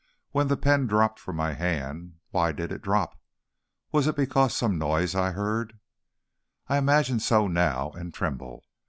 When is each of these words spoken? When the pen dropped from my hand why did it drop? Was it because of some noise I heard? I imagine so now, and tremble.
When 0.31 0.47
the 0.47 0.57
pen 0.57 0.87
dropped 0.87 1.19
from 1.19 1.35
my 1.35 1.53
hand 1.53 2.15
why 2.31 2.53
did 2.53 2.71
it 2.71 2.81
drop? 2.81 3.19
Was 3.91 4.07
it 4.07 4.15
because 4.15 4.49
of 4.53 4.57
some 4.57 4.79
noise 4.79 5.13
I 5.13 5.29
heard? 5.29 5.77
I 6.67 6.79
imagine 6.79 7.19
so 7.19 7.45
now, 7.47 7.91
and 7.91 8.11
tremble. 8.11 8.63